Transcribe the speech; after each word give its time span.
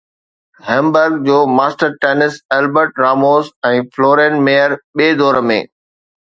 Hamburg 0.69 1.17
جو 1.27 1.35
master 1.59 1.91
tennis 2.05 2.39
Albert 2.57 2.99
Ramos 3.05 3.53
۽ 3.73 3.87
Florian 3.93 4.41
Mayer 4.51 4.77
ٻئي 4.97 5.09
دور 5.25 5.43
۾ 5.55 5.63